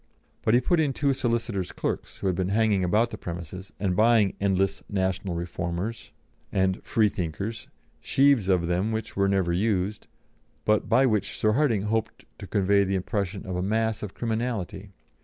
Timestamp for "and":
3.79-3.95, 6.51-6.83